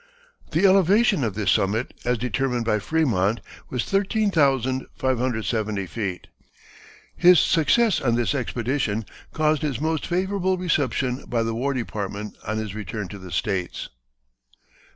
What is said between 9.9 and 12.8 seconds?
favorable reception by the War Department on his